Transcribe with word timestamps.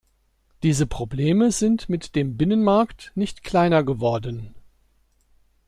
Diese 0.63 0.87
Probleme 0.87 1.51
sind 1.51 1.87
mit 1.87 2.15
dem 2.15 2.35
Binnenmarkt 2.35 3.11
nicht 3.13 3.43
kleiner 3.43 3.83
geworden. 3.83 4.55